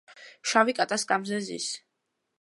შავი 0.51 0.75
კატა 0.79 0.99
სკამზე 1.03 1.43
ზის. 1.51 1.71